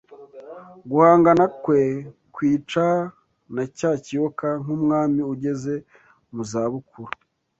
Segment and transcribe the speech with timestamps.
[0.89, 1.81] guhangana kwe
[2.35, 2.85] kwica
[3.55, 5.73] na cya kiyoka nkumwami ugeze
[6.33, 7.11] mu za bukuru